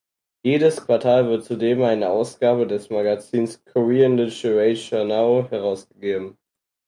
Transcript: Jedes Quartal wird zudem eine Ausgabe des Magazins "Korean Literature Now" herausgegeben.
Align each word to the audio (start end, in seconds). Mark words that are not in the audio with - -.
Jedes 0.43 0.79
Quartal 0.83 1.29
wird 1.29 1.45
zudem 1.45 1.83
eine 1.83 2.09
Ausgabe 2.09 2.65
des 2.65 2.89
Magazins 2.89 3.63
"Korean 3.65 4.17
Literature 4.17 5.05
Now" 5.05 5.45
herausgegeben. 5.51 6.39